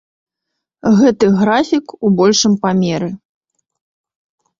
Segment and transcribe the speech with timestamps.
[0.99, 3.09] Гэты графік у большым памеры.